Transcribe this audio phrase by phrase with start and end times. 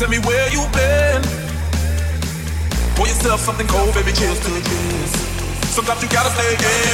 [0.00, 1.20] Tell me where you been.
[2.96, 5.12] Pour yourself something cold, baby, cheers to this.
[5.74, 6.89] Sometimes you gotta stay in.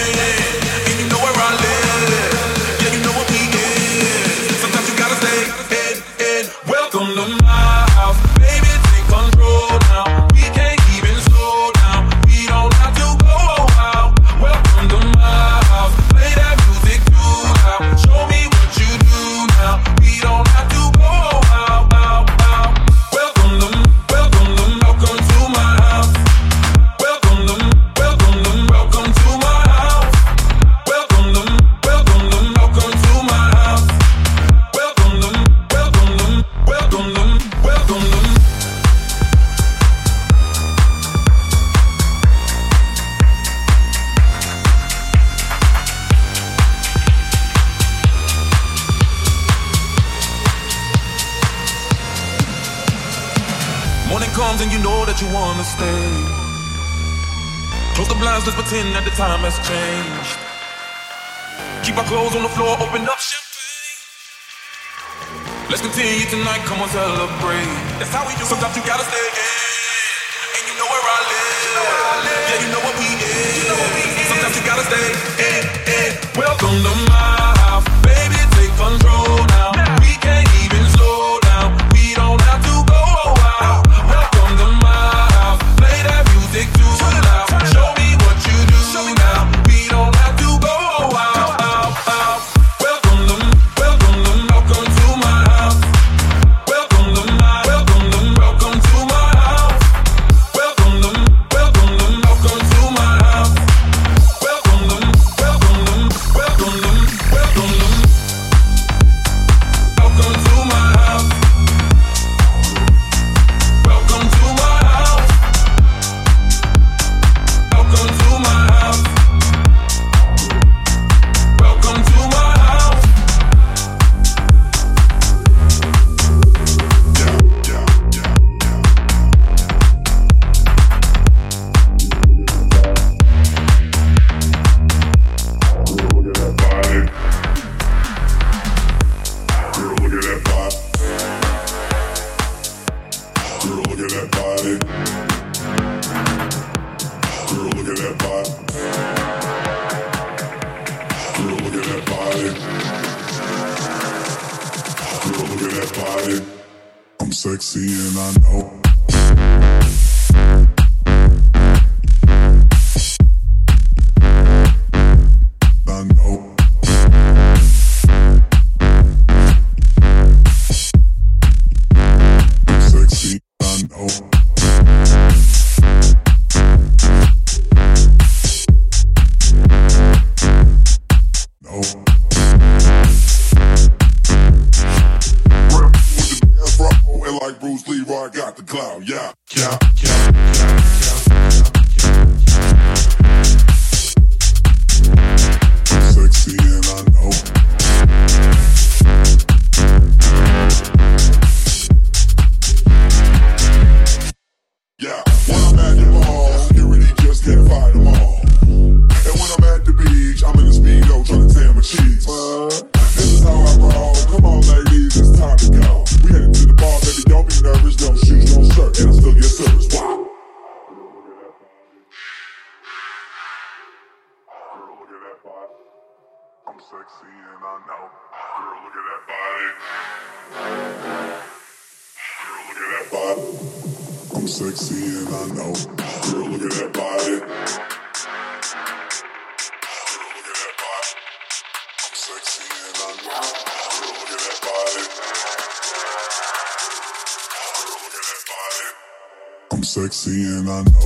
[250.66, 250.84] none.
[250.84, 251.05] I know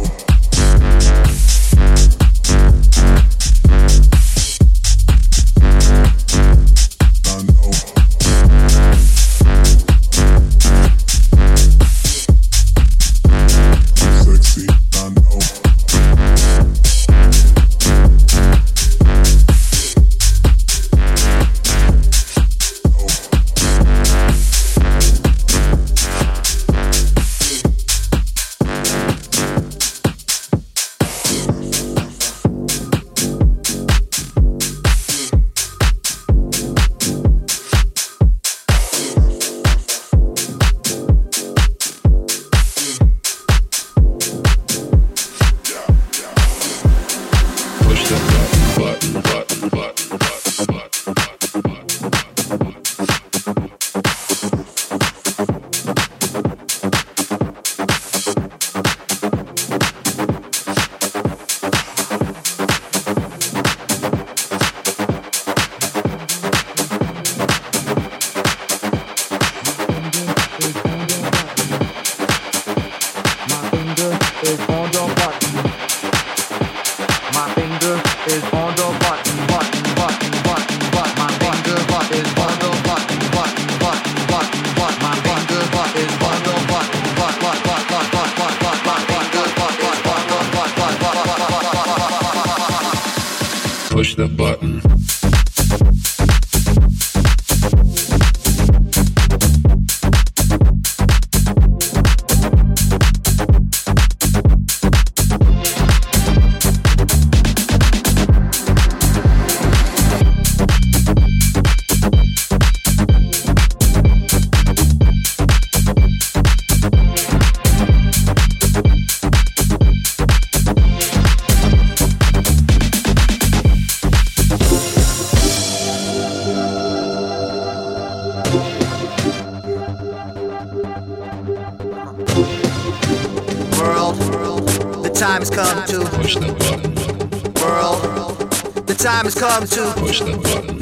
[139.30, 140.78] has come to push the button.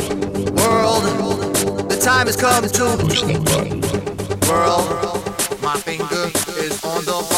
[0.55, 1.03] World,
[1.91, 3.81] the time has come to push the button.
[4.49, 6.31] World, my finger
[6.65, 7.38] is on the button.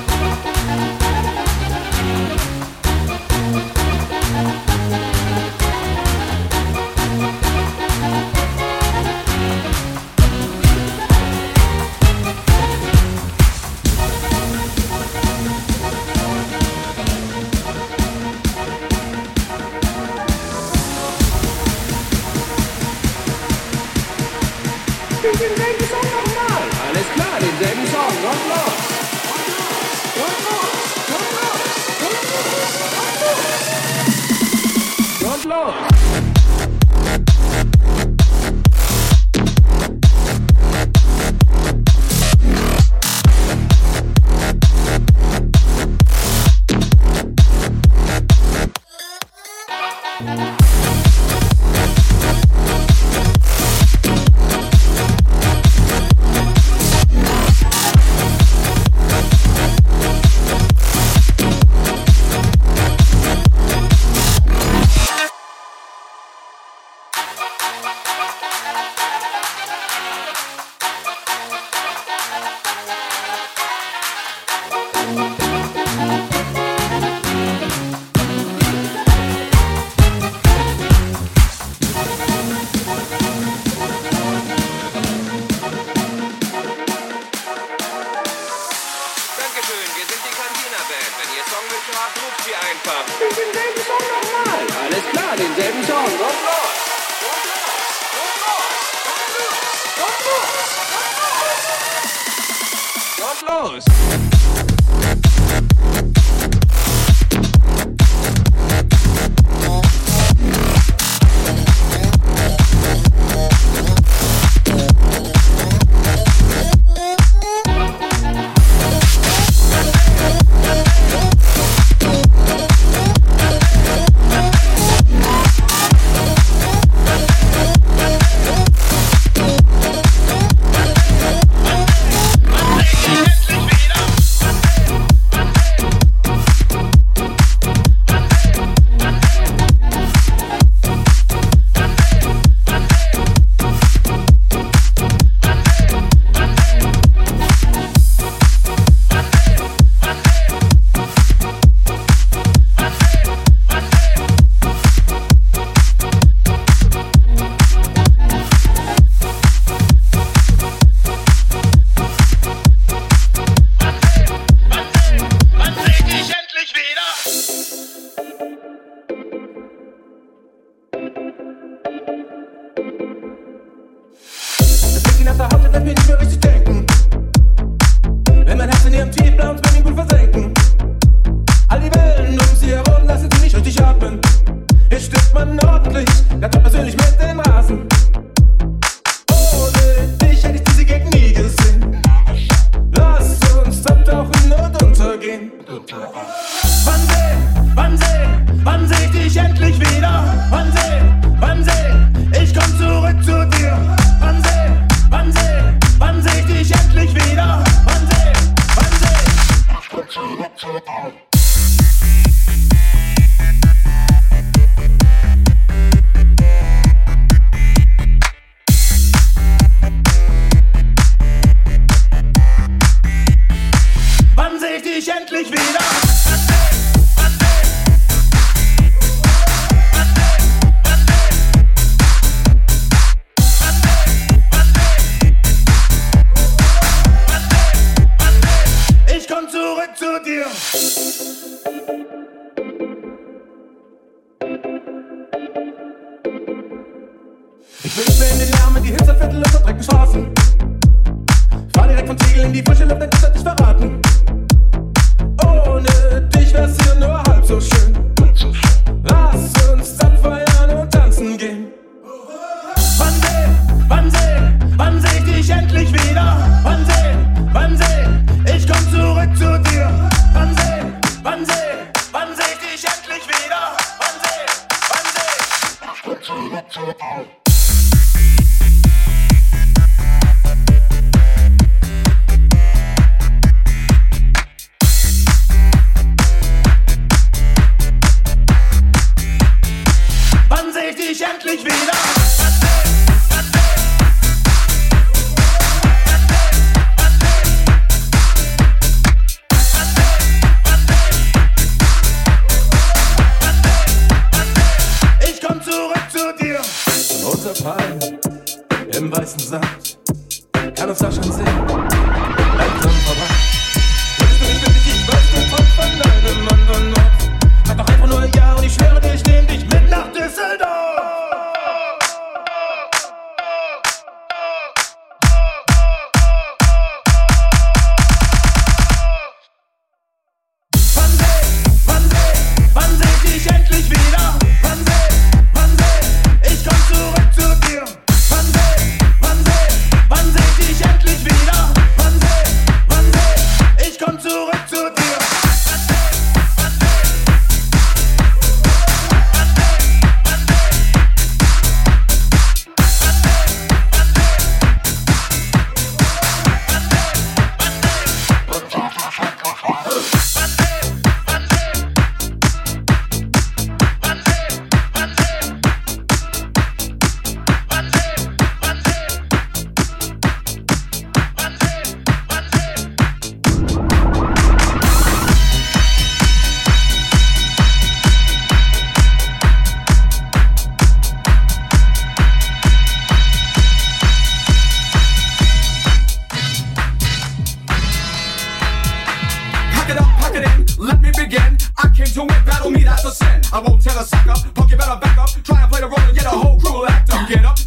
[395.43, 397.27] Try and play the role and get a whole crew will act up.
[397.27, 397.60] Get up,